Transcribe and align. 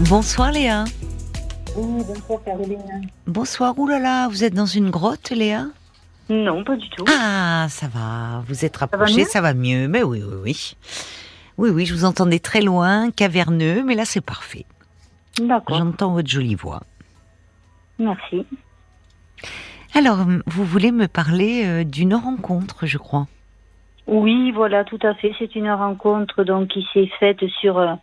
Bonsoir 0.00 0.52
Léa. 0.52 0.84
Oui, 1.76 2.02
bonsoir 2.06 2.42
Caroline. 2.44 3.08
Bonsoir, 3.26 3.78
oulala, 3.78 4.28
vous 4.28 4.44
êtes 4.44 4.54
dans 4.54 4.66
une 4.66 4.90
grotte 4.90 5.30
Léa? 5.30 5.66
Non, 6.28 6.62
pas 6.64 6.76
du 6.76 6.88
tout. 6.90 7.04
Ah, 7.08 7.66
ça 7.68 7.88
va, 7.88 8.42
vous 8.46 8.64
êtes 8.64 8.76
rapprochée, 8.76 9.24
ça 9.24 9.40
va 9.40 9.54
mieux. 9.54 9.88
Mais 9.88 10.02
oui, 10.02 10.22
oui, 10.22 10.36
oui. 10.44 10.76
Oui, 11.56 11.70
oui, 11.70 11.86
je 11.86 11.94
vous 11.94 12.04
entendais 12.04 12.38
très 12.38 12.60
loin, 12.60 13.10
caverneux, 13.10 13.82
mais 13.82 13.94
là 13.94 14.04
c'est 14.04 14.20
parfait. 14.20 14.64
D'accord, 15.40 15.78
J'entends 15.78 16.12
votre 16.12 16.28
jolie 16.28 16.54
voix. 16.54 16.82
merci. 17.98 18.44
Alors, 19.94 20.18
vous 20.46 20.64
voulez 20.64 20.92
me 20.92 21.08
parler 21.08 21.62
euh, 21.64 21.82
d'une 21.84 22.14
rencontre, 22.14 22.86
je 22.86 22.98
crois. 22.98 23.26
Oui, 24.06 24.52
voilà, 24.52 24.84
tout 24.84 24.98
à 25.02 25.14
fait. 25.14 25.32
C'est 25.38 25.54
une 25.56 25.70
rencontre 25.70 26.44
donc 26.44 26.68
qui 26.68 26.86
s'est 26.92 27.10
faite 27.18 27.40
sur 27.60 27.78
euh, 27.78 27.94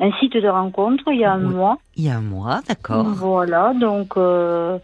un 0.00 0.10
site 0.18 0.36
de 0.36 0.48
rencontre 0.48 1.04
il 1.08 1.20
y 1.20 1.24
a 1.24 1.32
un 1.32 1.44
Oui. 1.44 1.54
mois. 1.54 1.78
Il 1.96 2.04
y 2.04 2.08
a 2.10 2.16
un 2.16 2.20
mois, 2.20 2.60
d'accord. 2.68 3.04
Voilà, 3.06 3.72
donc 3.78 4.16
euh, 4.16 4.78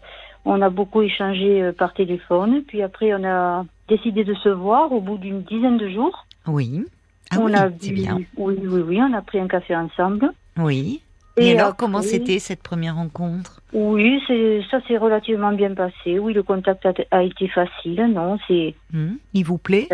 on 0.45 0.61
a 0.61 0.69
beaucoup 0.69 1.01
échangé 1.01 1.61
euh, 1.61 1.71
par 1.73 1.93
téléphone. 1.93 2.63
Puis 2.67 2.81
après, 2.81 3.13
on 3.13 3.23
a 3.23 3.65
décidé 3.87 4.23
de 4.23 4.33
se 4.35 4.49
voir 4.49 4.91
au 4.91 5.01
bout 5.01 5.17
d'une 5.17 5.41
dizaine 5.43 5.77
de 5.77 5.89
jours. 5.89 6.25
Oui. 6.47 6.85
Ah 7.29 7.37
on 7.39 7.45
oui, 7.45 7.55
a 7.55 7.69
bu- 7.69 7.91
bien. 7.91 8.19
Oui, 8.37 8.55
oui, 8.61 8.81
oui, 8.87 8.99
on 9.01 9.13
a 9.13 9.21
pris 9.21 9.39
un 9.39 9.47
café 9.47 9.75
ensemble. 9.75 10.31
Oui. 10.57 11.01
Et, 11.37 11.51
alors, 11.53 11.67
après- 11.69 11.77
comment 11.85 12.01
c'était 12.01 12.39
cette 12.39 12.61
première 12.61 12.95
rencontre? 12.95 13.61
Oui, 13.73 14.21
ça 14.69 14.81
s'est 14.85 14.97
relativement 14.97 15.53
bien 15.53 15.73
passé. 15.73 16.19
Oui, 16.19 16.33
le 16.33 16.43
contact 16.43 16.85
a, 16.85 16.93
a 17.11 17.23
été 17.23 17.47
facile. 17.47 18.05
Non, 18.13 18.37
c'est 18.47 18.75
Hmm 18.91 19.13
Il 19.33 19.45
vous 19.45 19.57
plaît? 19.57 19.87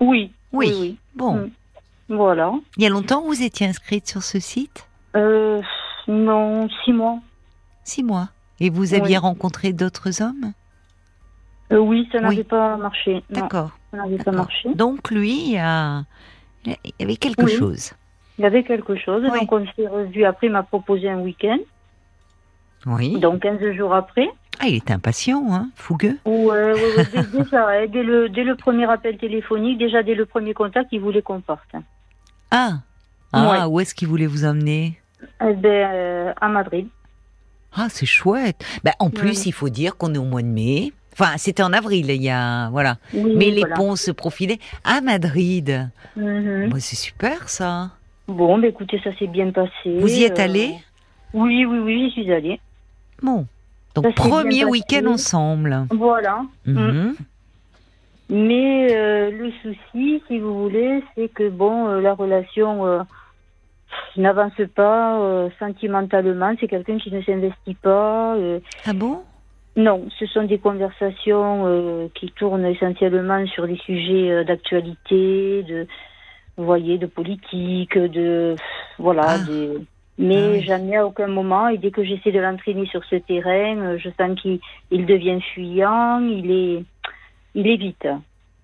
Oui, 0.00 0.30
Oui. 0.52 0.96
Bon. 1.14 1.34
Mm. 1.34 1.50
Voilà. 2.08 2.52
Il 2.76 2.82
y 2.82 2.86
a 2.86 2.88
longtemps 2.90 3.22
vous 3.22 3.42
étiez 3.42 3.66
inscrite 3.66 4.06
sur 4.06 4.22
ce 4.22 4.38
site 4.38 4.88
Euh, 5.16 5.60
non, 6.08 6.68
six 6.84 6.92
mois. 6.92 7.18
Six 7.84 8.02
mois. 8.04 8.28
Et 8.60 8.70
vous 8.70 8.94
aviez 8.94 9.16
Oui. 9.16 9.18
rencontré 9.18 9.72
d'autres 9.72 10.22
hommes 10.22 10.52
Euh, 11.72 11.78
oui, 11.78 12.08
ça 12.12 12.20
n'avait 12.20 12.36
Oui. 12.36 12.44
pas 12.44 12.76
marché. 12.76 13.22
D'accord. 13.30 13.70
ça 13.90 13.96
n'avait 13.96 14.18
pas 14.22 14.30
marché. 14.30 14.68
Donc 14.74 15.10
lui, 15.10 15.50
il, 15.52 15.58
a... 15.58 16.04
il 16.64 16.76
y 17.00 17.02
avait 17.02 17.16
quelque 17.16 17.42
Oui. 17.44 17.52
chose. 17.56 17.92
Il 18.38 18.42
y 18.42 18.46
avait 18.46 18.62
quelque 18.64 18.94
chose. 18.96 19.22
Donc, 19.24 19.50
on 19.50 19.64
s'est 19.74 19.88
revu. 19.88 20.24
Après, 20.24 20.46
il 20.48 20.52
m'a 20.52 20.62
proposé 20.62 21.08
un 21.08 21.20
week-end. 21.20 21.56
Oui. 22.84 23.18
Donc, 23.18 23.40
15 23.40 23.72
jours 23.72 23.94
après. 23.94 24.28
Ah, 24.60 24.66
il 24.68 24.76
était 24.76 24.92
impatient, 24.92 25.42
hein, 25.52 25.70
fougueux. 25.74 26.18
Ouais, 26.26 26.34
ouais, 26.34 26.72
ouais, 26.74 27.04
dès, 27.12 27.22
dès 27.24 27.44
ça, 27.44 27.86
dès, 27.86 28.02
le, 28.02 28.28
dès 28.28 28.44
le 28.44 28.54
premier 28.54 28.88
appel 28.90 29.16
téléphonique, 29.18 29.78
déjà 29.78 30.02
dès 30.02 30.14
le 30.14 30.26
premier 30.26 30.52
contact, 30.54 30.88
il 30.92 31.00
voulait 31.00 31.22
qu'on 31.22 31.40
parte. 31.40 31.74
Ah, 32.50 32.78
ah 33.32 33.50
Ouais. 33.50 33.64
où 33.64 33.80
est-ce 33.80 33.94
qu'il 33.94 34.08
voulait 34.08 34.26
vous 34.26 34.44
emmener 34.44 34.98
Eh 35.42 35.54
ben, 35.54 35.90
euh, 35.92 36.32
à 36.40 36.48
Madrid. 36.48 36.86
Ah, 37.74 37.88
c'est 37.90 38.06
chouette. 38.06 38.64
Ben, 38.84 38.92
en 38.98 39.10
plus, 39.10 39.38
Oui. 39.40 39.42
il 39.46 39.52
faut 39.52 39.68
dire 39.68 39.96
qu'on 39.96 40.14
est 40.14 40.18
au 40.18 40.24
mois 40.24 40.42
de 40.42 40.46
mai. 40.46 40.92
Enfin, 41.12 41.32
c'était 41.38 41.62
en 41.62 41.72
avril, 41.72 42.10
il 42.10 42.22
y 42.22 42.30
a 42.30 42.68
voilà. 42.70 42.96
Oui, 43.14 43.34
Mais 43.36 43.50
les 43.50 43.60
voilà. 43.60 43.74
ponts 43.76 43.96
se 43.96 44.10
profilaient 44.10 44.58
à 44.84 45.00
Madrid. 45.00 45.88
Bah, 46.16 46.76
c'est 46.78 46.96
super 46.96 47.48
ça. 47.48 47.90
Bon, 48.28 48.58
ben, 48.58 48.68
écoutez, 48.70 49.00
ça 49.02 49.16
s'est 49.18 49.26
bien 49.26 49.50
passé. 49.50 49.98
Vous 49.98 50.08
y 50.12 50.24
êtes 50.24 50.38
Euh, 50.40 50.44
allé 50.44 50.74
Oui, 51.32 51.64
oui, 51.64 51.78
oui, 51.78 52.12
j'y 52.14 52.22
suis 52.22 52.32
allée. 52.32 52.60
Bon. 53.22 53.46
Donc 53.94 54.04
Ça 54.04 54.12
premier 54.12 54.64
week-end 54.66 55.06
ensemble. 55.06 55.86
Voilà. 55.90 56.42
Mhm. 56.66 57.14
Mais 58.28 58.88
euh, 58.96 59.30
le 59.30 59.50
souci, 59.62 60.22
si 60.26 60.38
vous 60.38 60.62
voulez, 60.64 61.02
c'est 61.14 61.28
que 61.28 61.48
bon, 61.48 61.86
euh, 61.88 62.00
la 62.00 62.14
relation 62.14 62.84
euh, 62.86 63.00
n'avance 64.16 64.52
pas 64.74 65.20
euh, 65.20 65.48
sentimentalement. 65.58 66.52
C'est 66.58 66.68
quelqu'un 66.68 66.98
qui 66.98 67.12
ne 67.12 67.22
s'investit 67.22 67.74
pas. 67.74 68.34
euh. 68.36 68.58
Ah 68.84 68.92
bon? 68.92 69.22
Non, 69.76 70.06
ce 70.18 70.26
sont 70.26 70.44
des 70.44 70.58
conversations 70.58 71.64
euh, 71.66 72.08
qui 72.14 72.32
tournent 72.32 72.64
essentiellement 72.64 73.46
sur 73.46 73.66
des 73.68 73.76
sujets 73.76 74.44
d'actualité, 74.44 75.62
de, 75.64 75.86
vous 76.56 76.64
voyez, 76.64 76.96
de 76.98 77.06
politique, 77.06 77.96
de 77.98 78.56
voilà. 78.98 79.22
Ah. 79.32 79.38
des- 79.38 79.78
Mais 80.18 80.36
Ah 80.46 80.50
oui. 80.52 80.62
jamais 80.62 80.96
à 80.96 81.06
aucun 81.06 81.26
moment. 81.26 81.68
Et 81.68 81.76
dès 81.76 81.90
que 81.90 82.02
j'essaie 82.02 82.32
de 82.32 82.40
l'entraîner 82.40 82.86
sur 82.86 83.04
ce 83.04 83.16
terrain, 83.16 83.98
je 83.98 84.08
sens 84.18 84.40
qu'il 84.40 84.60
il 84.90 85.04
devient 85.04 85.40
fuyant. 85.52 86.20
Il 86.20 86.50
est, 86.50 86.82
il 87.56 87.66
est 87.66 87.76
vite. 87.76 88.06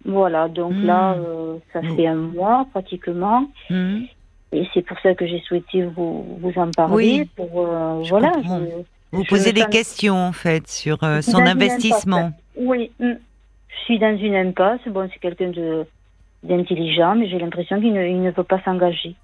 Voilà. 0.05 0.49
Donc 0.49 0.73
Hmm. 0.75 0.87
là, 0.87 1.15
euh, 1.15 1.57
ça 1.73 1.81
Hmm. 1.83 1.97
fait 1.97 2.07
un 2.07 2.15
mois 2.37 2.67
pratiquement. 2.73 3.47
Mhm. 3.71 4.07
Et 4.55 4.69
c'est 4.75 4.83
pour 4.83 4.99
ça 5.01 5.15
que 5.15 5.27
j'ai 5.27 5.41
souhaité 5.41 5.83
vous, 5.85 6.39
vous 6.41 6.53
en 6.57 6.71
parler. 6.71 6.95
Oui, 6.95 7.29
pour, 7.37 7.51
euh, 7.57 8.03
voilà. 8.09 8.33
je- 8.43 8.83
Vous 9.15 9.25
Je 9.25 9.29
posez 9.29 9.53
des 9.53 9.67
questions 9.67 10.17
en 10.17 10.33
fait 10.33 10.67
sur 10.69 10.97
euh, 11.05 11.21
son 11.21 11.39
investissement. 11.55 12.33
Oui, 12.57 12.91
mm. 12.99 13.13
je 13.69 13.79
suis 13.85 13.99
dans 13.99 14.17
une 14.17 14.35
impasse. 14.35 14.81
Bon, 14.87 15.09
c'est 15.13 15.19
quelqu'un 15.19 15.51
de 15.51 15.87
d'intelligent, 16.43 17.15
mais 17.15 17.29
j'ai 17.29 17.39
l'impression 17.39 17.79
qu'il 17.81 17.93
ne, 17.93 18.03
ne 18.27 18.31
veut 18.33 18.43
pas 18.43 18.61
s'engager. 18.65 19.15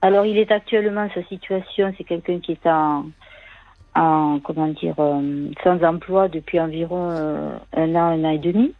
Alors, 0.00 0.24
il 0.26 0.36
est 0.36 0.50
actuellement 0.50 1.06
sa 1.14 1.22
situation, 1.24 1.94
c'est 1.96 2.02
quelqu'un 2.04 2.40
qui 2.40 2.52
est 2.52 2.66
en, 2.66 3.04
en 3.94 4.40
comment 4.40 4.68
dire, 4.68 4.94
euh, 4.98 5.48
sans 5.62 5.82
emploi 5.84 6.28
depuis 6.28 6.58
environ 6.60 7.08
euh, 7.10 7.50
un 7.76 7.94
an, 7.94 8.10
un 8.18 8.24
an 8.24 8.30
et 8.30 8.38
demi. 8.38 8.72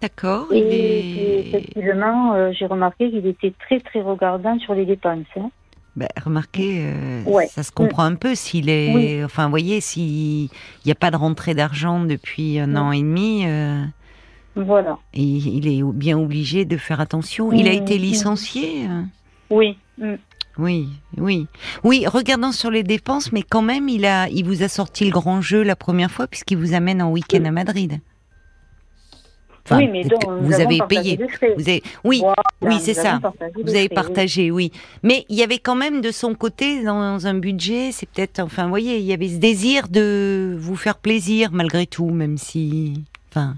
D'accord. 0.00 0.46
Et 0.52 0.58
est... 0.58 1.40
effectivement, 1.40 2.34
euh, 2.34 2.52
j'ai 2.52 2.66
remarqué 2.66 3.10
qu'il 3.10 3.26
était 3.26 3.54
très 3.58 3.80
très 3.80 4.02
regardant 4.02 4.58
sur 4.58 4.74
les 4.74 4.84
dépenses. 4.86 5.24
hein. 5.36 5.50
Ben, 5.96 6.08
remarquez, 6.22 6.84
Ouais. 7.26 7.46
ça 7.46 7.62
se 7.62 7.72
comprend 7.72 8.04
un 8.04 8.16
peu 8.16 8.34
s'il 8.34 8.68
est, 8.68 8.94
Oui. 8.94 9.24
enfin, 9.24 9.44
vous 9.44 9.50
voyez, 9.50 9.80
s'il 9.80 10.50
n'y 10.84 10.92
a 10.92 10.94
pas 10.94 11.10
de 11.10 11.16
rentrée 11.16 11.54
d'argent 11.54 12.00
depuis 12.04 12.58
un 12.58 12.72
Oui. 12.72 12.78
an 12.78 12.92
et 12.92 13.00
demi, 13.00 13.46
Voilà. 14.54 14.98
il, 15.14 15.46
il 15.48 15.66
est 15.68 15.82
bien 15.94 16.18
obligé 16.18 16.66
de 16.66 16.76
faire 16.76 17.00
attention. 17.00 17.50
Il 17.50 17.66
a 17.66 17.72
Mhm. 17.72 17.82
été 17.82 17.96
licencié. 17.98 18.86
euh, 18.88 19.02
Oui. 19.50 19.78
Oui, 20.58 20.88
oui, 21.18 21.46
oui. 21.84 22.06
Regardant 22.06 22.50
sur 22.52 22.70
les 22.70 22.82
dépenses, 22.82 23.30
mais 23.32 23.42
quand 23.42 23.62
même, 23.62 23.88
il 23.88 24.06
a, 24.06 24.28
il 24.28 24.44
vous 24.46 24.62
a 24.62 24.68
sorti 24.68 25.04
le 25.04 25.10
grand 25.10 25.40
jeu 25.42 25.62
la 25.62 25.76
première 25.76 26.10
fois 26.10 26.26
puisqu'il 26.26 26.56
vous 26.56 26.72
amène 26.74 27.02
en 27.02 27.10
week-end 27.10 27.44
à 27.44 27.50
Madrid. 27.50 28.00
Enfin, 29.64 29.78
oui, 29.78 29.88
mais 29.88 30.04
donc, 30.04 30.22
vous 30.42 30.54
avez 30.54 30.78
payé. 30.88 31.18
Vous 31.56 31.68
avez, 31.68 31.82
oui, 32.04 32.20
Voilà, 32.20 32.36
oui, 32.62 32.76
c'est 32.80 32.94
ça. 32.94 33.18
Vous 33.64 33.74
avez 33.74 33.88
partagé, 33.88 34.52
oui. 34.52 34.70
Mais 35.02 35.26
il 35.28 35.36
y 35.36 35.42
avait 35.42 35.58
quand 35.58 35.74
même 35.74 36.00
de 36.00 36.12
son 36.12 36.34
côté, 36.36 36.84
dans 36.84 37.26
un 37.26 37.34
budget, 37.34 37.90
c'est 37.90 38.08
peut-être, 38.08 38.38
enfin, 38.38 38.62
vous 38.62 38.68
voyez, 38.68 38.98
il 38.98 39.04
y 39.04 39.12
avait 39.12 39.28
ce 39.28 39.38
désir 39.38 39.88
de 39.88 40.56
vous 40.56 40.76
faire 40.76 40.96
plaisir 40.98 41.50
malgré 41.52 41.84
tout, 41.86 42.10
même 42.10 42.38
si, 42.38 43.02
enfin, 43.30 43.56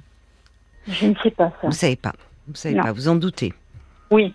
Je 0.88 1.08
ne 1.08 1.14
sais 1.22 1.30
pas 1.30 1.50
ça. 1.60 1.66
vous 1.66 1.72
savez 1.72 1.96
pas, 1.96 2.14
vous 2.48 2.54
savez 2.54 2.76
Non. 2.76 2.84
pas, 2.84 2.92
vous 2.92 3.08
en 3.08 3.14
doutez. 3.16 3.52
Oui. 4.10 4.34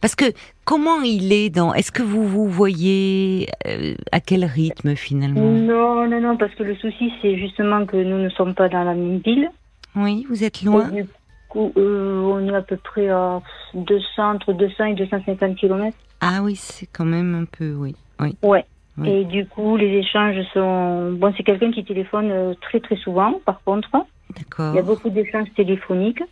Parce 0.00 0.16
que 0.16 0.24
comment 0.66 1.00
il 1.00 1.32
est 1.32 1.48
dans, 1.48 1.72
est-ce 1.72 1.90
que 1.92 2.02
vous 2.02 2.26
vous 2.28 2.46
voyez 2.48 3.48
euh, 3.66 3.94
à 4.12 4.20
quel 4.20 4.44
rythme 4.44 4.94
finalement? 4.96 5.40
Non, 5.40 6.06
non, 6.06 6.20
non, 6.20 6.36
parce 6.36 6.54
que 6.54 6.62
le 6.64 6.74
souci, 6.76 7.10
c'est 7.22 7.36
justement 7.38 7.86
que 7.86 7.96
nous 7.96 8.18
ne 8.18 8.28
sommes 8.28 8.54
pas 8.54 8.68
dans 8.68 8.84
la 8.84 8.92
même 8.94 9.18
ville. 9.18 9.48
Oui, 9.94 10.26
vous 10.28 10.44
êtes 10.44 10.62
loin? 10.62 10.90
Et 10.92 11.02
du 11.04 11.08
coup, 11.48 11.72
euh, 11.78 12.20
on 12.20 12.46
est 12.52 12.54
à 12.54 12.60
peu 12.62 12.76
près 12.76 13.08
à 13.08 13.40
200, 13.74 14.34
entre 14.34 14.52
200 14.52 14.84
et 14.86 14.94
250 14.94 15.56
km. 15.56 15.96
Ah 16.20 16.40
oui, 16.42 16.56
c'est 16.56 16.86
quand 16.92 17.04
même 17.06 17.34
un 17.34 17.44
peu, 17.46 17.72
oui, 17.74 17.94
oui. 18.20 18.36
Ouais. 18.42 18.64
Oui. 18.98 19.08
Et 19.10 19.24
du 19.24 19.46
coup, 19.46 19.76
les 19.76 19.88
échanges 19.98 20.42
sont. 20.54 21.12
Bon, 21.12 21.32
c'est 21.36 21.42
quelqu'un 21.42 21.70
qui 21.70 21.84
téléphone 21.84 22.30
euh, 22.30 22.54
très, 22.62 22.80
très 22.80 22.96
souvent, 22.96 23.40
par 23.44 23.60
contre. 23.62 23.90
D'accord. 24.34 24.72
Il 24.72 24.76
y 24.76 24.80
a 24.80 24.82
beaucoup 24.82 25.10
d'échanges 25.10 25.48
téléphoniques. 25.54 26.22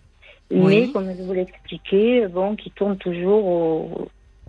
Oui. 0.51 0.81
Mais, 0.87 0.93
comme 0.93 1.11
je 1.17 1.23
vous 1.23 1.33
l'ai 1.35 1.43
expliqué, 1.43 2.27
bon, 2.27 2.57
qui 2.57 2.71
tournent 2.71 2.97
toujours 2.97 3.45
au- 3.47 4.09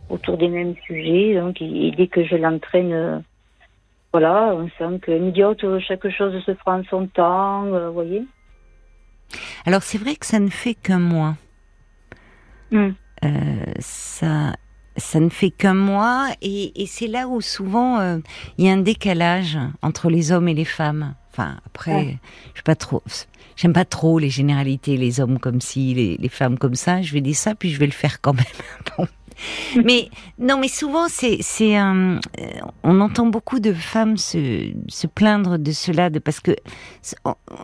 autour 0.09 0.37
des 0.37 0.47
mêmes 0.47 0.75
sujets. 0.85 1.35
Donc, 1.39 1.61
et 1.61 1.91
dès 1.97 2.07
que 2.07 2.23
je 2.25 2.35
l'entraîne, 2.35 2.93
euh, 2.93 3.19
voilà, 4.11 4.53
on 4.55 4.69
sent 4.77 4.99
dit, 5.31 5.43
oh, 5.43 5.53
tout- 5.55 5.79
chaque 5.79 6.07
chose 6.09 6.41
se 6.45 6.53
fera 6.55 6.77
en 6.77 6.83
son 6.85 7.07
temps, 7.07 7.65
euh, 7.67 7.87
vous 7.89 7.93
voyez. 7.93 8.23
Alors 9.65 9.81
c'est 9.83 9.97
vrai 9.97 10.15
que 10.15 10.25
ça 10.25 10.39
ne 10.39 10.49
fait 10.49 10.75
qu'un 10.75 10.99
mois. 10.99 11.35
Hmm. 12.71 12.91
Euh, 13.23 13.29
ça, 13.79 14.53
ça 14.97 15.19
ne 15.19 15.29
fait 15.29 15.49
qu'un 15.49 15.73
mois 15.73 16.27
et, 16.41 16.81
et 16.81 16.85
c'est 16.85 17.07
là 17.07 17.27
où 17.27 17.41
souvent 17.41 17.99
euh, 17.99 18.19
il 18.57 18.65
y 18.65 18.69
a 18.69 18.73
un 18.73 18.77
décalage 18.81 19.57
entre 19.81 20.09
les 20.09 20.31
hommes 20.31 20.47
et 20.47 20.53
les 20.53 20.65
femmes. 20.65 21.15
Enfin 21.31 21.57
après, 21.65 21.93
Ouais. 21.95 22.17
je 22.53 22.59
sais 22.59 22.63
pas 22.63 22.75
trop. 22.75 23.01
J'aime 23.55 23.73
pas 23.73 23.85
trop 23.85 24.19
les 24.19 24.29
généralités, 24.29 24.95
les 24.97 25.19
hommes 25.19 25.39
comme 25.39 25.59
ci, 25.61 25.93
les, 25.93 26.17
les 26.17 26.29
femmes 26.29 26.57
comme 26.57 26.75
ça. 26.75 27.01
Je 27.01 27.13
vais 27.13 27.21
dire 27.21 27.35
ça, 27.35 27.55
puis 27.55 27.71
je 27.71 27.79
vais 27.79 27.85
le 27.87 27.91
faire 27.91 28.21
quand 28.21 28.33
même. 28.33 28.45
Bon. 28.97 29.07
Mais 29.83 30.09
non, 30.39 30.57
mais 30.59 30.67
souvent 30.67 31.07
c'est 31.09 31.37
c'est 31.41 31.75
un. 31.75 32.15
euh, 32.15 32.19
on 32.83 33.01
entend 33.01 33.25
beaucoup 33.27 33.59
de 33.59 33.73
femmes 33.73 34.17
se 34.17 34.71
se 34.87 35.07
plaindre 35.07 35.57
de 35.57 35.71
cela, 35.71 36.09
de 36.09 36.19
parce 36.19 36.39
que 36.39 36.51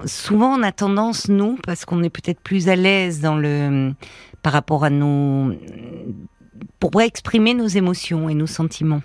souvent 0.06 0.57
on 0.59 0.63
a 0.63 0.71
tendance 0.71 1.29
nous, 1.29 1.57
parce 1.65 1.85
qu'on 1.85 2.03
est 2.03 2.09
peut-être 2.09 2.41
plus 2.41 2.69
à 2.69 2.75
l'aise 2.75 3.21
dans 3.21 3.35
le 3.35 3.94
par 4.44 4.53
rapport 4.53 4.83
à 4.83 4.89
nos 4.89 5.53
pour 6.79 7.01
exprimer 7.01 7.53
nos 7.53 7.68
émotions 7.68 8.29
et 8.29 8.33
nos 8.33 8.47
sentiments. 8.47 9.01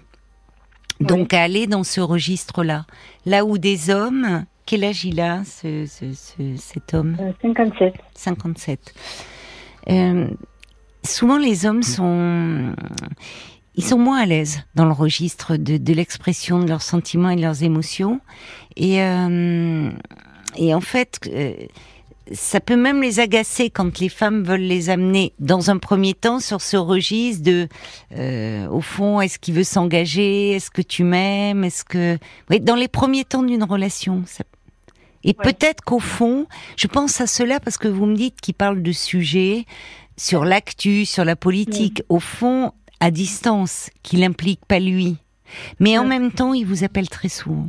Donc 1.01 1.35
à 1.35 1.43
aller 1.43 1.67
dans 1.67 1.85
ce 1.85 2.01
registre-là. 2.01 2.87
Là 3.27 3.45
où 3.45 3.59
des 3.59 3.91
hommes, 3.91 4.45
quel 4.65 4.83
âge 4.85 5.05
il 5.05 5.21
a, 5.21 5.45
ce, 5.45 5.85
ce- 5.87 6.13
ce- 6.15 6.57
cet 6.57 6.95
homme? 6.95 7.17
Euh, 7.21 7.33
57. 7.43 7.95
57. 8.15 8.95
Euh, 9.89 10.29
souvent, 11.07 11.39
les 11.39 11.65
hommes 11.67 11.83
sont, 11.83 12.75
ils 13.77 13.85
sont 13.85 13.99
moins 13.99 14.19
à 14.19 14.27
l'aise 14.27 14.61
dans 14.75 14.85
le 14.85 14.93
registre 14.93 15.57
de, 15.57 15.77
de 15.77 15.93
l'expression 15.93 16.61
de 16.61 16.69
leurs 16.69 16.83
sentiments 16.83 17.31
et 17.31 17.37
de 17.37 17.43
leurs 17.43 17.63
émotions. 17.63 18.21
Et, 18.77 19.03
euh, 19.03 19.91
et 20.57 20.75
en 20.75 20.81
fait, 20.81 21.19
euh, 21.29 21.55
ça 22.33 22.61
peut 22.61 22.77
même 22.77 23.03
les 23.03 23.21
agacer 23.21 23.71
quand 23.71 24.01
les 24.01 24.09
femmes 24.09 24.43
veulent 24.43 24.61
les 24.61 24.91
amener, 24.91 25.33
dans 25.39 25.71
un 25.71 25.79
premier 25.79 26.13
temps, 26.15 26.41
sur 26.41 26.61
ce 26.61 26.77
registre 26.77 27.43
de, 27.45 27.69
euh, 28.17 28.67
au 28.69 28.81
fond, 28.81 29.21
est-ce 29.21 29.39
qu'il 29.39 29.55
veut 29.55 29.65
s'engager? 29.65 30.53
Est-ce 30.53 30.71
que 30.71 30.83
tu 30.83 31.05
m'aimes? 31.05 31.63
Est-ce 31.65 31.85
que, 31.85 32.19
oui, 32.51 32.61
dans 32.61 32.75
les 32.75 32.89
premiers 32.89 33.25
temps 33.25 33.43
d'une 33.43 33.63
relation, 33.65 34.23
ça 34.27 34.45
et 35.25 35.35
Ouais. 35.39 35.53
peut-être 35.53 35.83
qu'au 35.83 35.99
fond, 35.99 36.47
je 36.77 36.87
pense 36.87 37.21
à 37.21 37.27
cela 37.27 37.59
parce 37.59 37.79
que 37.79 37.89
vous 37.89 38.07
me 38.07 38.15
dites 38.15 38.41
qu'il 38.41 38.55
parle 38.55 38.81
de 38.81 38.93
sujets 38.93 39.65
sur 40.17 40.45
l'actu, 40.45 41.05
sur 41.07 41.25
la 41.25 41.37
politique, 41.37 42.03
au 42.09 42.21
fond, 42.21 42.73
à 43.01 43.11
distance, 43.11 43.91
qui 44.03 44.17
l'implique 44.17 44.65
pas 44.67 44.79
lui. 44.81 45.17
Mais 45.81 45.99
en 45.99 46.05
Mm. 46.05 46.09
même 46.09 46.33
temps, 46.33 46.55
il 46.55 46.65
vous 46.67 46.85
appelle 46.85 47.09
très 47.09 47.29
souvent. 47.29 47.69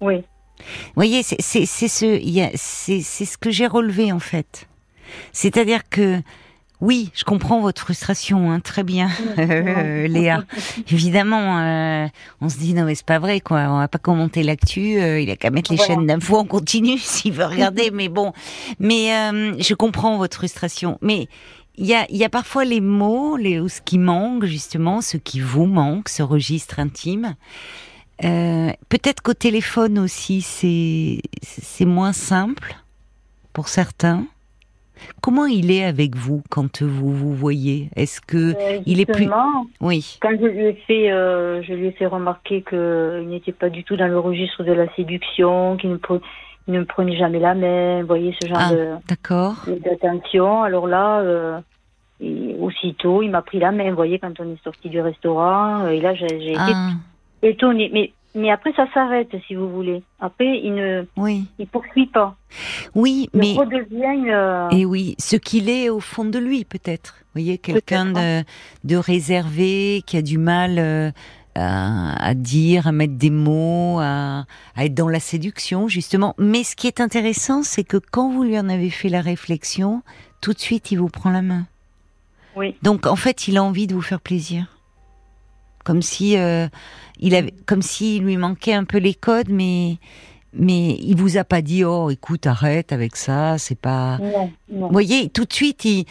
Oui. 0.00 0.16
Vous 0.58 0.92
voyez, 0.96 1.22
c'est 1.22 1.40
ce, 1.40 1.64
c'est 2.56 3.24
ce 3.24 3.38
que 3.38 3.50
j'ai 3.50 3.66
relevé 3.66 4.10
en 4.12 4.18
fait. 4.18 4.68
C'est-à-dire 5.32 5.88
que 5.88 6.20
oui, 6.80 7.10
je 7.14 7.24
comprends 7.24 7.60
votre 7.60 7.82
frustration, 7.82 8.52
hein, 8.52 8.60
très 8.60 8.84
bien, 8.84 9.10
euh, 9.38 10.06
Léa. 10.06 10.44
Évidemment, 10.90 11.58
euh, 11.58 12.06
on 12.40 12.48
se 12.48 12.56
dit 12.58 12.72
non 12.72 12.84
mais 12.84 12.94
c'est 12.94 13.04
pas 13.04 13.18
vrai 13.18 13.40
quoi, 13.40 13.66
on 13.68 13.78
va 13.78 13.88
pas 13.88 13.98
commenter 13.98 14.44
l'actu, 14.44 15.00
euh, 15.00 15.20
il 15.20 15.28
a 15.30 15.36
qu'à 15.36 15.50
mettre 15.50 15.72
les 15.72 15.76
Voilà. 15.76 15.94
chaînes 15.94 16.06
d'infos 16.06 16.36
en 16.38 16.44
continu 16.44 16.96
s'il 16.98 17.32
veut 17.32 17.46
regarder, 17.46 17.90
mais 17.92 18.08
bon. 18.08 18.32
Mais 18.78 19.08
je 19.60 19.74
comprends 19.74 20.18
votre 20.18 20.36
frustration, 20.36 20.98
mais 21.02 21.26
il 21.76 21.86
y 21.86 21.94
a, 21.94 22.06
il 22.10 22.16
y 22.16 22.24
a 22.24 22.28
parfois 22.28 22.64
les 22.64 22.80
mots, 22.80 23.36
les, 23.36 23.58
ou 23.60 23.68
ce 23.68 23.80
qui 23.80 23.98
manque 23.98 24.44
justement, 24.44 25.00
ce 25.00 25.16
qui 25.16 25.40
vous 25.40 25.66
manque, 25.66 26.08
ce 26.08 26.22
registre 26.22 26.78
intime. 26.78 27.34
Peut-être 28.20 29.20
qu'au 29.22 29.34
téléphone 29.34 29.98
aussi, 29.98 30.42
c'est 30.42 31.22
c'est 31.42 31.84
moins 31.84 32.12
simple 32.12 32.76
pour 33.52 33.68
certains. 33.68 34.26
Comment 35.20 35.46
il 35.46 35.70
est 35.70 35.84
avec 35.84 36.14
vous 36.16 36.42
quand 36.50 36.82
vous 36.82 37.12
vous 37.12 37.34
voyez? 37.34 37.90
Est-ce 37.96 38.20
que 38.20 38.54
Euh, 38.54 38.78
il 38.86 39.00
est 39.00 39.06
plus- 39.12 39.28
oui, 39.80 40.18
Quand 40.20 40.30
je 40.40 40.46
lui 40.46 40.64
ai 40.66 40.72
fait, 40.86 41.10
euh, 41.10 41.62
je 41.62 41.72
lui 41.74 41.86
ai 41.88 41.92
fait 41.92 42.06
remarquer 42.06 42.62
qu'il 42.62 43.26
n'était 43.28 43.52
pas 43.52 43.68
du 43.70 43.84
tout 43.84 43.96
dans 43.96 44.08
le 44.08 44.18
registre 44.18 44.64
de 44.64 44.72
la 44.72 44.92
séduction, 44.94 45.76
qu'il 45.76 45.90
ne, 45.90 45.96
pre- 45.96 46.20
il 46.66 46.74
ne 46.74 46.80
me 46.80 46.84
prenait 46.84 47.16
jamais 47.16 47.38
la 47.38 47.54
main, 47.54 48.00
vous 48.02 48.06
voyez 48.06 48.34
ce 48.40 48.46
genre 48.48 48.58
Ah. 48.60 48.72
de- 48.72 48.94
d'accord. 49.08 49.54
d'attention. 49.84 50.62
Alors 50.62 50.86
là, 50.86 51.20
euh, 51.20 51.58
et 52.20 52.56
aussitôt, 52.60 53.22
il 53.22 53.30
m'a 53.30 53.42
pris 53.42 53.58
la 53.58 53.70
main, 53.70 53.90
vous 53.90 53.96
voyez, 53.96 54.18
quand 54.18 54.38
on 54.40 54.52
est 54.52 54.62
sorti 54.64 54.88
du 54.88 55.00
restaurant. 55.00 55.86
Et 55.88 56.00
là, 56.00 56.14
j'ai 56.14 56.28
j'ai 56.28 56.50
été 56.52 56.58
Ah, 56.60 56.90
étonnée. 57.42 57.90
Mais, 57.92 58.12
mais 58.34 58.50
après, 58.50 58.72
ça 58.74 58.86
s'arrête, 58.92 59.30
si 59.46 59.54
vous 59.54 59.68
voulez. 59.70 60.02
Après, 60.20 60.58
il 60.62 60.74
ne 60.74 61.04
oui, 61.16 61.46
il 61.58 61.66
poursuit 61.66 62.06
pas. 62.06 62.36
oui, 62.94 63.28
Il 63.32 63.40
mais 63.40 63.52
redevient... 63.54 64.30
euh, 64.30 64.68
et 64.70 64.84
oui, 64.84 65.14
ce 65.18 65.36
qu'il 65.36 65.68
est 65.68 65.88
au 65.88 66.00
fond 66.00 66.24
de 66.24 66.38
lui 66.38 66.64
peut-être. 66.64 67.16
Vous 67.20 67.40
voyez, 67.42 67.58
quelqu'un 67.58 68.06
de, 68.06 68.44
de 68.84 68.96
réservé 68.96 70.02
qui 70.06 70.16
a 70.16 70.22
du 70.22 70.38
mal 70.38 70.78
euh, 70.78 71.10
à, 71.54 72.14
à 72.24 72.34
dire, 72.34 72.86
à 72.86 72.92
mettre 72.92 73.14
des 73.14 73.30
mots, 73.30 73.98
à, 74.00 74.44
à 74.76 74.84
être 74.84 74.94
dans 74.94 75.08
la 75.08 75.20
séduction 75.20 75.88
justement. 75.88 76.34
Mais 76.38 76.64
ce 76.64 76.76
qui 76.76 76.86
est 76.86 77.00
intéressant, 77.00 77.62
c'est 77.62 77.84
que 77.84 77.96
quand 77.96 78.30
vous 78.30 78.44
lui 78.44 78.58
en 78.58 78.68
avez 78.68 78.90
fait 78.90 79.08
la 79.08 79.20
réflexion, 79.20 80.02
tout 80.40 80.52
de 80.52 80.58
suite, 80.60 80.90
il 80.92 80.98
vous 80.98 81.08
prend 81.08 81.30
la 81.30 81.42
main. 81.42 81.66
Oui. 82.56 82.74
Donc 82.82 83.06
en 83.06 83.16
fait, 83.16 83.48
il 83.48 83.56
a 83.56 83.62
envie 83.62 83.86
de 83.86 83.94
vous 83.94 84.02
faire 84.02 84.20
plaisir, 84.20 84.66
comme 85.88 86.02
si 86.02 86.36
euh, 86.36 86.68
il 87.18 87.34
avait, 87.34 87.54
comme 87.64 87.80
s'il 87.80 88.22
lui 88.24 88.36
manquait 88.36 88.74
un 88.74 88.84
peu 88.84 88.98
les 88.98 89.14
codes, 89.14 89.48
mais 89.48 89.96
mais 90.52 90.98
il 91.00 91.16
vous 91.16 91.38
a 91.38 91.44
pas 91.44 91.62
dit 91.62 91.82
oh 91.82 92.10
écoute 92.10 92.46
arrête 92.46 92.92
avec 92.92 93.16
ça, 93.16 93.56
c'est 93.56 93.74
pas. 93.80 94.18
Non, 94.18 94.52
non. 94.70 94.86
Vous 94.88 94.92
voyez, 94.92 95.30
tout 95.30 95.46
de 95.46 95.52
suite, 95.52 95.86
il, 95.86 96.04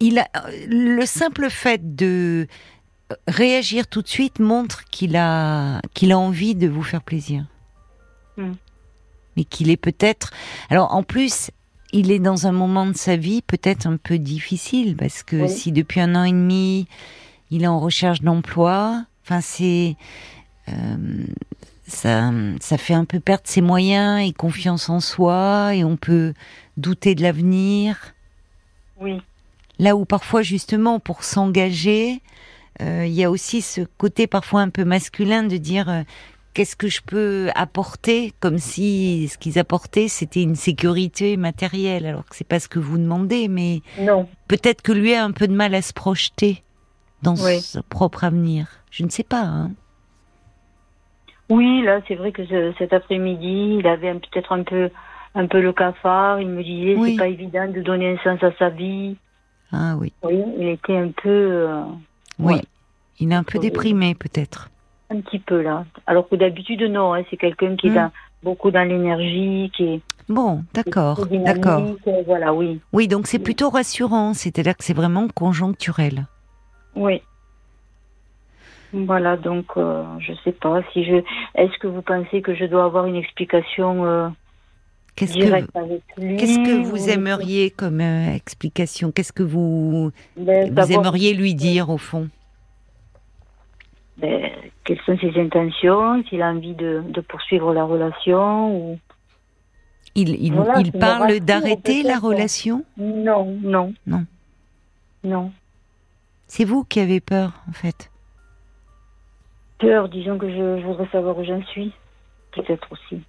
il 0.00 0.18
a 0.18 0.26
le 0.68 1.06
simple 1.06 1.48
fait 1.48 1.94
de 1.94 2.48
réagir 3.28 3.86
tout 3.86 4.02
de 4.02 4.08
suite 4.08 4.40
montre 4.40 4.82
qu'il 4.90 5.14
a 5.14 5.80
qu'il 5.94 6.10
a 6.10 6.18
envie 6.18 6.56
de 6.56 6.66
vous 6.66 6.82
faire 6.82 7.02
plaisir, 7.02 7.44
Hmm. 8.36 8.54
mais 9.36 9.44
qu'il 9.44 9.70
est 9.70 9.76
peut-être. 9.76 10.32
Alors 10.70 10.92
en 10.92 11.04
plus. 11.04 11.52
Il 11.92 12.10
est 12.10 12.18
dans 12.18 12.48
un 12.48 12.52
moment 12.52 12.84
de 12.84 12.96
sa 12.96 13.16
vie 13.16 13.42
peut-être 13.42 13.86
un 13.86 13.96
peu 13.96 14.18
difficile 14.18 14.96
parce 14.96 15.22
que 15.22 15.42
Oui. 15.42 15.48
si 15.48 15.70
depuis 15.70 16.00
un 16.00 16.16
an 16.16 16.24
et 16.24 16.32
demi 16.32 16.88
il 17.50 17.62
est 17.62 17.68
en 17.68 17.80
recherche 17.80 18.22
d'emploi, 18.22 19.04
enfin 19.22 19.40
c'est 19.40 19.96
euh, 20.68 21.24
ça, 21.86 22.32
ça 22.60 22.78
fait 22.78 22.94
un 22.94 23.04
peu 23.04 23.20
perdre 23.20 23.44
ses 23.46 23.60
moyens 23.60 24.26
et 24.26 24.32
confiance 24.32 24.88
en 24.88 25.00
soi 25.00 25.74
et 25.74 25.84
on 25.84 25.96
peut 25.96 26.34
douter 26.76 27.14
de 27.14 27.22
l'avenir. 27.22 28.14
Oui, 29.00 29.20
Là 29.78 29.96
où 29.96 30.04
parfois 30.04 30.42
justement 30.42 30.98
pour 31.00 31.22
s'engager, 31.22 32.22
euh, 32.82 33.04
il 33.06 33.12
y 33.12 33.24
a 33.24 33.30
aussi 33.30 33.60
ce 33.60 33.82
côté 33.98 34.26
parfois 34.26 34.60
un 34.62 34.70
peu 34.70 34.84
masculin 34.84 35.42
de 35.42 35.56
dire 35.56 35.88
euh, 35.88 36.02
qu'est-ce 36.54 36.76
que 36.76 36.88
je 36.88 37.00
peux 37.04 37.50
apporter, 37.54 38.32
comme 38.40 38.58
si 38.58 39.28
ce 39.30 39.36
qu'ils 39.36 39.58
apportaient 39.58 40.08
c'était 40.08 40.42
une 40.42 40.56
sécurité 40.56 41.36
matérielle, 41.36 42.06
alors 42.06 42.24
que 42.24 42.36
c'est 42.36 42.46
pas 42.46 42.60
ce 42.60 42.68
que 42.68 42.78
vous 42.78 42.96
demandez, 42.96 43.48
mais 43.48 43.82
non. 44.00 44.26
peut-être 44.48 44.80
que 44.80 44.92
lui 44.92 45.14
a 45.14 45.24
un 45.24 45.32
peu 45.32 45.46
de 45.46 45.54
mal 45.54 45.74
à 45.74 45.82
se 45.82 45.92
projeter 45.92 46.62
dans 47.26 47.34
Oui. 47.44 47.60
son 47.60 47.82
propre 47.88 48.24
avenir. 48.24 48.66
Je 48.90 49.02
ne 49.04 49.10
sais 49.10 49.22
pas. 49.24 49.42
Hein. 49.42 49.70
Oui, 51.48 51.82
là, 51.82 52.00
c'est 52.08 52.14
vrai 52.16 52.32
que 52.32 52.44
ce- 52.46 52.72
cet 52.78 52.92
après-midi, 52.92 53.76
il 53.80 53.86
avait 53.86 54.12
peut-être 54.14 54.52
un 54.52 54.62
peu, 54.62 54.90
un 55.34 55.46
peu 55.46 55.60
le 55.60 55.72
cafard. 55.72 56.40
Il 56.40 56.48
me 56.48 56.62
disait, 56.62 56.94
Oui. 56.96 57.12
c'est 57.12 57.18
pas 57.18 57.28
évident 57.28 57.68
de 57.70 57.82
donner 57.82 58.12
un 58.14 58.18
sens 58.24 58.42
à 58.42 58.52
sa 58.58 58.68
vie. 58.70 59.16
Ah 59.72 59.96
oui, 59.98 60.12
Oui, 60.22 60.42
il 60.58 60.68
était 60.68 60.96
un 60.96 61.10
peu, 61.10 61.28
euh, 61.28 61.82
oui. 62.38 62.54
Ouais. 62.54 62.62
Il 63.18 63.32
est 63.32 63.34
un 63.34 63.42
peu 63.44 63.58
déprimé 63.58 64.14
peut-être. 64.14 64.70
un 65.08 65.20
petit 65.20 65.38
peu 65.38 65.62
là. 65.62 65.84
Alors 66.08 66.28
que 66.28 66.34
d'habitude, 66.34 66.82
non. 66.82 67.14
hein, 67.14 67.22
c'est 67.30 67.36
quelqu'un 67.36 67.76
qui 67.76 67.86
est 67.86 67.90
Hmm. 67.90 67.94
dans- 67.94 68.10
beaucoup 68.42 68.72
dans 68.72 68.82
l'énergie, 68.82 69.70
qui 69.76 69.84
est 69.84 70.00
Bon, 70.28 70.64
d'accord, 70.74 71.24
d'accord. 71.30 71.82
Voilà, 72.26 72.52
oui, 72.52 72.80
Oui, 72.92 73.06
donc 73.06 73.28
c'est 73.28 73.38
plutôt 73.38 73.70
rassurant, 73.70 74.34
c'est-à-dire 74.34 74.76
que 74.76 74.82
c'est 74.82 74.94
vraiment 74.96 75.28
conjoncturel. 75.28 76.26
Oui. 76.96 77.22
Voilà, 78.92 79.36
donc 79.36 79.66
euh, 79.76 80.04
je 80.20 80.32
sais 80.44 80.52
pas 80.52 80.80
si 80.92 81.04
je. 81.04 81.16
Est-ce 81.54 81.76
que 81.78 81.86
vous 81.86 82.02
pensez 82.02 82.40
que 82.40 82.54
je 82.54 82.64
dois 82.64 82.84
avoir 82.84 83.06
une 83.06 83.16
explication 83.16 84.04
euh, 84.06 84.28
Qu'est-ce 85.16 85.34
que, 85.34 85.40
directe 85.44 85.74
avec 85.76 86.02
lui 86.16 86.36
qu'est-ce 86.36 86.58
que 86.58 86.82
vous 86.82 87.06
ou- 87.06 87.10
aimeriez 87.10 87.70
comme 87.70 88.00
euh, 88.00 88.34
explication? 88.34 89.10
Qu'est-ce 89.10 89.32
que 89.32 89.42
vous, 89.42 90.12
Ben, 90.36 90.72
vous 90.72 90.92
aimeriez 90.92 91.34
lui 91.34 91.54
dire 91.54 91.90
au 91.90 91.98
fond? 91.98 92.28
Ben, 94.18 94.50
quelles 94.84 95.00
sont 95.04 95.18
ses 95.18 95.38
intentions, 95.38 96.22
s'il 96.28 96.40
a 96.40 96.48
envie 96.50 96.74
de, 96.74 97.02
de 97.08 97.20
poursuivre 97.20 97.74
la 97.74 97.84
relation 97.84 98.74
ou 98.92 98.98
Il, 100.14 100.30
il, 100.42 100.54
Voilà, 100.54 100.80
parle 100.98 101.40
d'arrêter 101.40 102.02
la 102.02 102.18
relation? 102.18 102.84
Non, 102.96 103.58
non, 103.62 103.92
Non. 104.06 104.24
non. 105.24 105.52
C'est 106.48 106.64
vous 106.64 106.84
qui 106.84 107.00
avez 107.00 107.20
peur, 107.20 107.52
en 107.68 107.72
fait. 107.72 108.10
Peur, 109.78 110.08
disons 110.08 110.38
que 110.38 110.48
je, 110.48 110.80
je 110.80 110.86
voudrais 110.86 111.08
savoir 111.08 111.36
où 111.38 111.44
j'en 111.44 111.62
suis, 111.66 111.92
peut-être 112.52 112.88
aussi. 112.92 113.20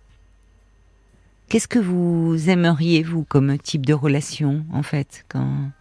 Qu'est-ce 1.49 1.67
que 1.67 1.79
vous 1.79 2.49
aimeriez, 2.49 3.03
vous, 3.03 3.23
comme 3.23 3.57
type 3.57 3.85
de 3.85 3.93
relation, 3.93 4.65
en 4.73 4.83
fait 4.83 5.25
quand... 5.29 5.71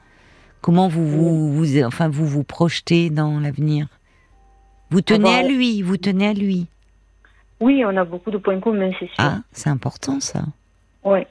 Comment 0.63 0.89
vous 0.89 1.07
vous, 1.07 1.53
vous, 1.53 1.85
enfin, 1.85 2.09
vous 2.09 2.27
vous 2.27 2.43
projetez 2.43 3.09
dans 3.11 3.39
l'avenir? 3.39 3.87
Vous 4.91 5.01
tenez 5.01 5.29
Avoir- 5.29 5.45
à 5.45 5.49
lui, 5.49 5.81
vous 5.83 5.97
tenez 5.97 6.27
à 6.29 6.33
lui. 6.33 6.67
Oui, 7.61 7.85
on 7.85 7.97
a 7.97 8.05
beaucoup 8.05 8.33
de 8.33 8.39
points 8.39 8.59
communs, 8.59 8.91
c'est 8.99 9.07
sûr. 9.07 9.15
Ah, 9.19 9.39
c'est 9.53 9.71
important, 9.71 10.19
ça. 10.19 10.45
Ouais. 11.05 11.29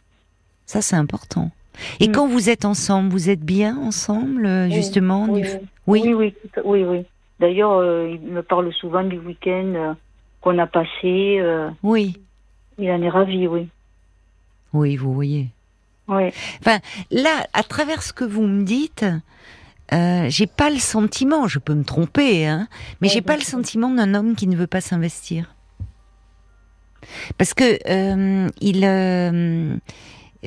Ça, 0.66 0.82
c'est 0.82 0.96
important. 0.96 1.52
Et 2.00 2.08
Mm. 2.08 2.12
quand 2.14 2.28
vous 2.28 2.50
êtes 2.50 2.64
ensemble, 2.64 3.10
vous 3.10 3.30
êtes 3.30 3.42
bien 3.42 3.76
ensemble, 3.78 4.46
euh, 4.46 4.68
Oui, 4.68 4.74
justement 4.74 5.28
oui, 5.30 5.42
du- 5.42 5.48
oui, 5.50 5.60
Oui. 5.88 6.02
oui, 6.06 6.14
oui, 6.14 6.34
oui, 6.64 6.84
oui. 6.84 7.06
D'ailleurs, 7.40 7.74
euh, 7.74 8.10
il 8.10 8.32
me 8.32 8.42
parle 8.42 8.72
souvent 8.74 9.04
du 9.04 9.18
week-end 9.20 9.74
euh, 9.76 9.94
qu'on 10.42 10.58
a 10.58 10.68
passé. 10.68 11.38
euh, 11.40 11.70
Oui, 11.84 12.18
il 12.78 12.90
en 12.92 13.02
est 13.02 13.10
ravi, 13.10 13.48
oui. 13.48 13.68
oui, 14.74 14.96
vous 14.96 15.14
voyez. 15.14 15.48
Ouais. 16.08 16.34
Là, 17.12 17.48
à 17.54 17.64
travers 17.64 18.04
ce 18.04 18.14
que 18.14 18.26
vous 18.26 18.44
me 18.44 18.64
dites, 18.64 19.06
j'ai 19.92 20.48
pas 20.48 20.70
le 20.70 20.78
sentiment, 20.78 21.48
je 21.48 21.60
peux 21.60 21.74
me 21.74 21.84
tromper, 21.84 22.46
hein, 22.46 22.68
mais 23.02 23.08
Ouais, 23.08 23.14
j'ai 23.14 23.22
pas 23.22 23.36
le 23.36 23.42
sentiment 23.42 23.90
d'un 23.90 24.14
homme 24.14 24.36
qui 24.36 24.48
ne 24.48 24.56
veut 24.56 24.68
pas 24.68 24.82
s'investir. 24.82 25.54
Parce 27.38 27.54
que 27.54 27.80
il, 28.62 28.86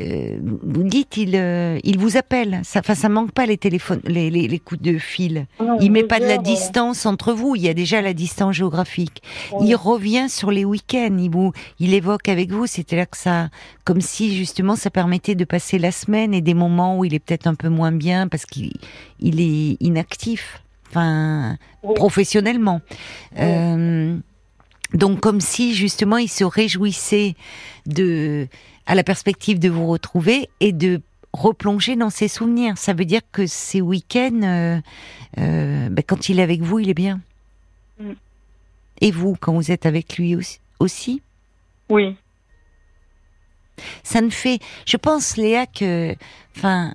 euh, 0.00 0.38
vous 0.62 0.82
dites, 0.82 1.16
il, 1.16 1.34
euh, 1.36 1.78
il 1.84 1.98
vous 1.98 2.16
appelle. 2.16 2.60
Ça, 2.64 2.80
enfin, 2.80 2.94
ça 2.94 3.08
manque 3.08 3.32
pas 3.32 3.46
les 3.46 3.56
téléphones, 3.56 4.00
les, 4.04 4.30
les, 4.30 4.48
les 4.48 4.58
coups 4.58 4.80
de 4.80 4.98
fil. 4.98 5.46
Non, 5.60 5.78
Il 5.80 5.92
met 5.92 6.04
pas 6.04 6.20
de 6.20 6.24
la 6.26 6.34
euh, 6.38 6.42
distance 6.42 7.06
entre 7.06 7.32
vous. 7.32 7.56
Il 7.56 7.62
y 7.62 7.68
a 7.68 7.74
déjà 7.74 8.02
la 8.02 8.12
distance 8.14 8.54
géographique. 8.56 9.22
Il 9.60 9.74
revient 9.74 10.26
sur 10.28 10.50
les 10.50 10.64
week-ends. 10.64 11.16
Il 11.18 11.30
vous, 11.30 11.52
il 11.78 11.94
évoque 11.94 12.28
avec 12.28 12.50
vous. 12.50 12.66
C'était 12.66 12.96
là 12.96 13.06
que 13.06 13.16
ça, 13.16 13.48
comme 13.84 14.00
si 14.00 14.36
justement 14.36 14.76
ça 14.76 14.90
permettait 14.90 15.34
de 15.34 15.44
passer 15.44 15.78
la 15.78 15.92
semaine 15.92 16.34
et 16.34 16.40
des 16.40 16.54
moments 16.54 16.98
où 16.98 17.04
il 17.04 17.14
est 17.14 17.18
peut-être 17.20 17.46
un 17.46 17.54
peu 17.54 17.68
moins 17.68 17.92
bien 17.92 18.28
parce 18.28 18.46
qu'il 18.46 18.72
il 19.20 19.40
est 19.40 19.76
inactif. 19.80 20.62
Enfin, 20.90 21.56
Oui. 21.82 21.94
professionnellement. 21.94 22.80
Oui. 23.38 24.20
Donc 24.94 25.20
comme 25.20 25.40
si 25.40 25.74
justement 25.74 26.16
il 26.16 26.28
se 26.28 26.44
réjouissait 26.44 27.34
de 27.86 28.48
à 28.88 28.94
la 28.94 29.04
perspective 29.04 29.58
de 29.60 29.68
vous 29.68 29.86
retrouver 29.86 30.48
et 30.60 30.72
de 30.72 31.00
replonger 31.34 31.94
dans 31.94 32.08
ses 32.10 32.26
souvenirs. 32.26 32.78
Ça 32.78 32.94
veut 32.94 33.04
dire 33.04 33.20
que 33.30 33.46
ces 33.46 33.82
week-ends, 33.82 34.42
euh, 34.42 34.80
euh, 35.38 35.88
ben, 35.90 36.02
quand 36.04 36.30
il 36.30 36.40
est 36.40 36.42
avec 36.42 36.62
vous, 36.62 36.78
il 36.78 36.88
est 36.88 36.94
bien. 36.94 37.20
Mm. 38.00 38.12
Et 39.02 39.10
vous, 39.12 39.36
quand 39.38 39.52
vous 39.52 39.70
êtes 39.70 39.84
avec 39.86 40.16
lui 40.16 40.34
aussi, 40.34 40.58
aussi? 40.80 41.22
Oui. 41.90 42.16
ça 44.02 44.20
ne 44.22 44.30
fait. 44.30 44.58
Je 44.86 44.96
pense, 44.96 45.36
Léa, 45.36 45.66
que. 45.66 46.16
Enfin. 46.56 46.94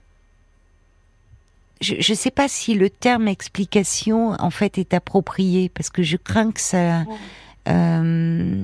Je 1.80 1.96
ne 1.96 2.16
sais 2.16 2.32
pas 2.32 2.48
si 2.48 2.76
le 2.76 2.90
terme 2.90 3.28
explication, 3.28 4.32
en 4.40 4.50
fait, 4.52 4.78
est 4.78 4.94
approprié, 4.94 5.68
parce 5.68 5.90
que 5.90 6.02
je 6.02 6.16
crains 6.16 6.52
que 6.54 6.62
ça. 6.62 7.02
euh, 7.68 8.64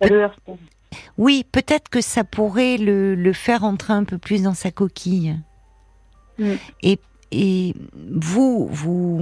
Ça 0.00 0.08
le 0.08 0.20
heurte. 0.22 0.38
Oui, 1.18 1.44
peut-être 1.50 1.88
que 1.88 2.00
ça 2.00 2.24
pourrait 2.24 2.76
le, 2.76 3.14
le 3.14 3.32
faire 3.32 3.64
entrer 3.64 3.92
un 3.92 4.04
peu 4.04 4.18
plus 4.18 4.42
dans 4.42 4.54
sa 4.54 4.70
coquille. 4.70 5.36
Mm. 6.38 6.52
Et, 6.82 6.98
et 7.32 7.74
vous, 8.10 8.68
vous, 8.70 9.18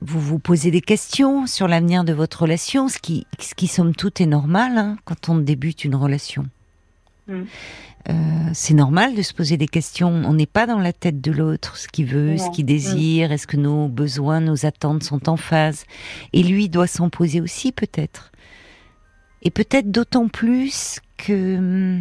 vous 0.00 0.20
vous 0.20 0.38
posez 0.38 0.70
des 0.70 0.80
questions 0.80 1.46
sur 1.46 1.68
l'avenir 1.68 2.04
de 2.04 2.12
votre 2.12 2.42
relation, 2.42 2.88
ce 2.88 2.98
qui, 2.98 3.26
ce 3.38 3.54
qui 3.54 3.66
somme 3.66 3.94
toute 3.94 4.20
est 4.20 4.26
normal 4.26 4.78
hein, 4.78 4.96
quand 5.04 5.28
on 5.28 5.36
débute 5.36 5.84
une 5.84 5.94
relation. 5.94 6.46
Mm. 7.26 7.42
Euh, 8.10 8.12
c'est 8.52 8.74
normal 8.74 9.14
de 9.14 9.22
se 9.22 9.32
poser 9.32 9.56
des 9.56 9.66
questions. 9.66 10.10
On 10.10 10.34
n'est 10.34 10.46
pas 10.46 10.66
dans 10.66 10.78
la 10.78 10.92
tête 10.92 11.22
de 11.22 11.32
l'autre, 11.32 11.78
ce 11.78 11.88
qu'il 11.88 12.06
veut, 12.06 12.36
ce 12.36 12.50
qu'il 12.50 12.66
désire, 12.66 13.32
est-ce 13.32 13.46
que 13.46 13.56
nos 13.56 13.88
besoins, 13.88 14.40
nos 14.40 14.66
attentes 14.66 15.02
sont 15.02 15.28
en 15.28 15.36
phase. 15.38 15.84
Et 16.34 16.42
lui 16.42 16.68
doit 16.68 16.86
s'en 16.86 17.08
poser 17.08 17.40
aussi 17.40 17.72
peut-être. 17.72 18.30
Et 19.44 19.50
peut-être 19.50 19.90
d'autant 19.90 20.28
plus 20.28 21.00
que 21.16 22.00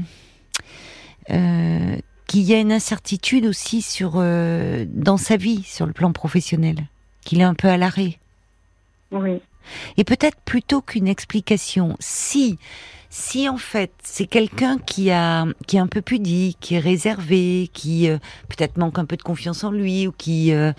euh, 1.30 1.98
qu'il 2.28 2.42
y 2.42 2.54
a 2.54 2.60
une 2.60 2.72
incertitude 2.72 3.46
aussi 3.46 3.82
sur 3.82 4.14
euh, 4.16 4.86
dans 4.90 5.18
sa 5.18 5.38
vie, 5.38 5.64
sur 5.64 5.86
le 5.86 5.94
plan 5.94 6.12
professionnel, 6.12 6.78
qu'il 7.24 7.42
est 7.42 7.46
un 7.46 7.54
peu 7.54 7.68
à 7.68 7.78
l'arrêt. 7.78 8.18
Oui. 9.12 9.40
Et 9.98 10.04
peut-être 10.04 10.38
plutôt 10.44 10.82
qu'une 10.82 11.08
explication, 11.08 11.96
si 12.00 12.58
si 13.10 13.48
en 13.48 13.58
fait 13.58 13.92
c'est 14.04 14.26
quelqu'un 14.26 14.80
qui 14.80 15.12
a 15.12 15.46
qui 15.68 15.78
est 15.78 15.80
un 15.80 15.88
peu 15.88 16.02
pudique, 16.02 16.58
qui 16.60 16.76
est 16.76 16.80
réservé, 16.80 17.70
qui 17.72 18.10
euh, 18.10 18.18
peut-être 18.50 18.78
manque 18.78 18.98
un 18.98 19.06
peu 19.06 19.16
de 19.16 19.22
confiance 19.22 19.64
en 19.64 19.72
lui 19.72 20.08
ou 20.08 20.12
qui 20.12 20.52
euh, 20.52 20.74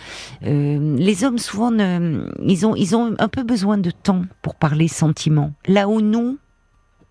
euh, 0.44 0.96
les 0.98 1.24
hommes 1.24 1.38
souvent 1.38 1.70
ne- 1.70 2.28
ils 2.44 2.66
ont 2.66 2.74
ils 2.74 2.96
ont 2.96 3.14
un 3.18 3.28
peu 3.28 3.44
besoin 3.44 3.78
de 3.78 3.90
temps 3.90 4.24
pour 4.42 4.56
parler 4.56 4.88
sentiments. 4.88 5.52
Là 5.66 5.88
où 5.88 6.00
nous 6.00 6.38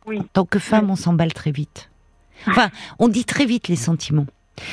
Oui. 0.05 0.19
en 0.19 0.23
tant 0.33 0.45
que 0.45 0.59
femmes 0.59 0.89
on 0.89 0.95
s'emballe 0.95 1.33
très 1.33 1.51
vite. 1.51 1.89
Enfin, 2.47 2.69
on 2.99 3.07
dit 3.07 3.25
très 3.25 3.45
vite 3.45 3.67
les 3.69 3.75
sentiments. 3.75 4.25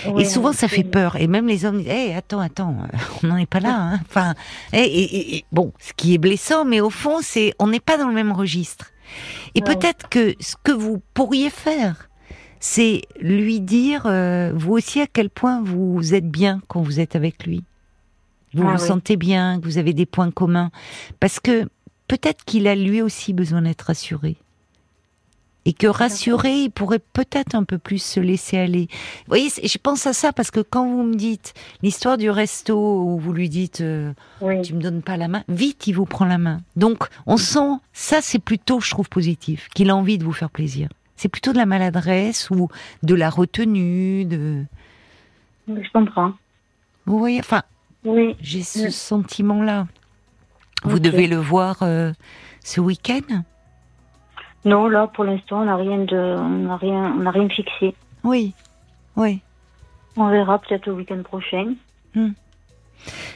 Oui, 0.09 0.23
Et 0.23 0.25
souvent, 0.27 0.53
ça 0.53 0.69
fait 0.69 0.85
peur. 0.85 1.17
Et 1.17 1.27
même 1.27 1.47
les 1.47 1.65
hommes 1.65 1.79
disent, 1.79 1.89
hey, 1.89 2.13
attends, 2.13 2.41
attends, 2.41 2.77
euh, 2.93 2.97
on 3.23 3.29
n'en 3.29 3.37
est 3.39 3.47
pas 3.47 3.61
là. 3.61 3.75
Hein. 3.81 4.01
Enfin, 4.09 4.35
et, 4.75 4.81
et- 4.83 5.37
et- 5.37 5.45
bon, 5.53 5.73
ce 5.79 5.93
qui 5.95 6.13
est 6.13 6.19
blessant, 6.19 6.65
mais 6.67 6.81
au 6.81 6.91
fond, 6.91 7.19
c'est, 7.23 7.55
on 7.59 7.69
n'est 7.69 7.81
pas 7.81 7.97
dans 7.97 8.09
le 8.09 8.15
même 8.15 8.33
registre. 8.33 8.91
Et 9.55 9.63
peut-être 9.63 10.09
que 10.11 10.35
ce 10.41 10.55
que 10.63 10.73
vous 10.73 11.01
pourriez 11.15 11.49
faire, 11.49 12.09
c'est 12.61 13.03
lui 13.21 13.61
dire, 13.61 14.03
euh, 14.05 14.53
vous 14.55 14.73
aussi, 14.73 15.01
à 15.01 15.07
quel 15.07 15.31
point 15.31 15.63
vous 15.63 16.13
êtes 16.15 16.29
bien 16.31 16.61
quand 16.69 16.83
vous 16.83 17.01
êtes 17.01 17.17
avec 17.17 17.47
lui. 17.47 17.65
Vous 18.53 18.65
Ah 18.67 18.75
vous 18.75 18.83
oui. 18.83 18.87
sentez 18.89 19.17
bien, 19.17 19.61
que 19.61 19.65
vous 19.65 19.79
avez 19.79 19.95
des 19.95 20.07
points 20.07 20.31
communs. 20.31 20.71
Parce 21.21 21.41
que 21.41 21.67
peut-être 22.07 22.45
qu'il 22.45 22.67
a 22.69 22.75
lui 22.75 23.01
aussi 23.01 23.33
besoin 23.33 23.63
d'être 23.63 23.83
rassuré. 23.83 24.37
Et 25.67 25.75
que 25.75 25.87
rassuré, 25.87 26.55
il 26.63 26.71
pourrait 26.71 27.01
peut-être 27.01 27.55
un 27.55 27.65
peu 27.65 27.77
plus 27.77 28.03
se 28.03 28.19
laisser 28.19 28.57
aller. 28.57 28.89
Vous 28.91 29.29
voyez, 29.29 29.51
je 29.63 29.79
pense 29.79 30.07
à 30.07 30.15
ça 30.15 30.33
parce 30.33 30.51
que 30.51 30.61
quand 30.61 30.87
vous 30.89 31.03
me 31.03 31.15
dites 31.15 31.53
l'histoire 31.83 32.17
du 32.17 32.31
resto 32.31 32.75
où 33.03 33.19
vous 33.19 33.33
lui 33.35 33.51
dites 33.51 33.83
euh, 33.83 34.13
Oui. 34.41 34.63
tu 34.63 34.73
me 34.75 34.81
donnes 34.81 35.03
pas 35.03 35.19
la 35.19 35.29
main, 35.29 35.45
vite 35.49 35.87
il 35.87 35.93
vous 35.93 36.07
prend 36.07 36.25
la 36.25 36.39
main. 36.39 36.63
Donc 36.77 37.05
on 37.27 37.37
sent 37.37 37.77
ça 37.93 38.21
c'est 38.23 38.39
plutôt 38.39 38.81
je 38.81 38.91
trouve 38.91 39.11
positif 39.11 39.69
qu'il 39.75 39.91
a 39.91 39.97
envie 39.97 40.17
de 40.17 40.25
vous 40.25 40.33
faire 40.33 40.49
plaisir. 40.51 40.89
C'est 41.17 41.29
plutôt 41.29 41.53
de 41.53 41.59
la 41.59 41.67
maladresse 41.67 42.49
ou 42.49 42.69
de 43.03 43.15
la 43.15 43.29
retenue 43.29 44.25
de 44.25 44.65
Je 45.69 45.91
comprends. 45.93 46.33
vous 47.05 47.19
voyez 47.19 47.41
enfin 47.41 47.63
Oui. 48.05 48.35
j'ai 48.41 48.63
ce 48.63 48.89
sentiment 48.89 49.63
là. 49.63 49.87
Vous 50.85 50.99
devez 51.01 51.27
le 51.27 51.37
voir 51.37 51.77
euh, 51.83 52.13
ce 52.65 52.81
week-end 52.81 53.43
Non, 54.65 54.89
là, 54.89 55.07
pour 55.07 55.25
l'instant, 55.25 55.63
on 55.63 55.65
n'a 55.65 55.77
rien 55.77 55.99
de, 55.99 56.17
on 56.17 56.49
n'a 56.49 56.77
rien, 56.77 57.15
on 57.17 57.23
n'a 57.23 57.31
rien 57.31 57.49
fixé. 57.49 57.95
Oui. 58.25 58.55
Oui. 59.17 59.41
On 60.17 60.29
verra 60.29 60.59
peut-être 60.59 60.87
le 60.87 60.95
week-end 60.95 61.23
prochain. 61.23 61.75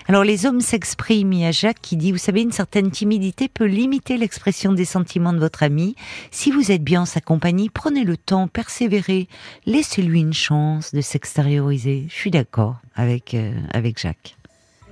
Alors 0.09 0.25
les 0.25 0.47
hommes 0.47 0.61
s'expriment. 0.61 1.33
Il 1.33 1.41
y 1.41 1.47
a 1.47 1.51
Jacques 1.51 1.81
qui 1.81 1.97
dit, 1.97 2.13
vous 2.13 2.19
savez, 2.19 2.43
une 2.43 2.53
certaine 2.53 2.91
timidité 2.91 3.49
peut 3.49 3.65
limiter 3.65 4.19
l'expression 4.19 4.73
des 4.73 4.85
sentiments 4.85 5.33
de 5.33 5.39
votre 5.39 5.63
ami. 5.63 5.97
Si 6.31 6.51
vous 6.51 6.71
êtes 6.71 6.83
bien 6.83 7.03
en 7.03 7.07
sa 7.07 7.21
compagnie, 7.21 7.71
prenez 7.71 8.05
le 8.05 8.17
temps, 8.17 8.49
persévérez, 8.49 9.29
laissez-lui 9.67 10.21
une 10.21 10.35
chance 10.35 10.93
de 10.93 11.01
s'extérioriser. 11.01 12.07
Je 12.09 12.15
suis 12.15 12.31
d'accord 12.31 12.77
avec 12.95 13.35
euh, 13.35 13.53
avec 13.73 13.99
Jacques. 13.99 14.37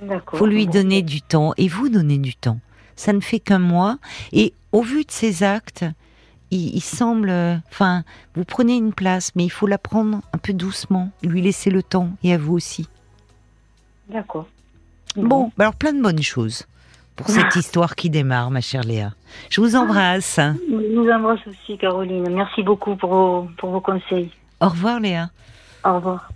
D'accord. 0.01 0.39
Faut 0.39 0.47
lui 0.47 0.67
donner 0.67 1.01
du 1.01 1.21
temps 1.21 1.53
et 1.57 1.67
vous 1.67 1.89
donner 1.89 2.17
du 2.17 2.35
temps. 2.35 2.59
Ça 2.95 3.13
ne 3.13 3.19
fait 3.19 3.39
qu'un 3.39 3.59
mois 3.59 3.97
et 4.31 4.53
au 4.71 4.81
vu 4.81 5.03
de 5.05 5.11
ses 5.11 5.43
actes, 5.43 5.85
il, 6.53 6.75
il 6.75 6.81
semble, 6.81 7.29
euh, 7.29 7.55
enfin, 7.69 8.03
vous 8.35 8.45
prenez 8.45 8.75
une 8.75 8.93
place, 8.93 9.31
mais 9.35 9.45
il 9.45 9.49
faut 9.49 9.67
la 9.67 9.77
prendre 9.77 10.21
un 10.33 10.37
peu 10.37 10.53
doucement, 10.53 11.09
lui 11.23 11.41
laisser 11.41 11.69
le 11.69 11.83
temps 11.83 12.09
et 12.23 12.33
à 12.33 12.37
vous 12.37 12.53
aussi. 12.53 12.87
D'accord. 14.09 14.47
Bon, 15.15 15.51
bah 15.57 15.65
alors 15.65 15.75
plein 15.75 15.93
de 15.93 16.01
bonnes 16.01 16.21
choses 16.21 16.65
pour 17.15 17.27
cette 17.29 17.55
histoire 17.55 17.95
qui 17.95 18.09
démarre, 18.09 18.51
ma 18.51 18.61
chère 18.61 18.83
Léa. 18.83 19.13
Je 19.49 19.61
vous 19.61 19.75
embrasse. 19.75 20.39
Je 20.39 20.99
vous 20.99 21.09
embrasse 21.09 21.45
aussi, 21.47 21.77
Caroline. 21.77 22.29
Merci 22.29 22.63
beaucoup 22.63 22.95
pour 22.95 23.09
vos, 23.13 23.47
pour 23.57 23.71
vos 23.71 23.81
conseils. 23.81 24.31
Au 24.59 24.69
revoir, 24.69 24.99
Léa. 24.99 25.29
Au 25.83 25.95
revoir. 25.95 26.29